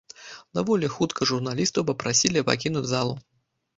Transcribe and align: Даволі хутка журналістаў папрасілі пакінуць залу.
Даволі 0.59 0.87
хутка 0.95 1.27
журналістаў 1.31 1.87
папрасілі 1.91 2.47
пакінуць 2.51 2.87
залу. 2.97 3.13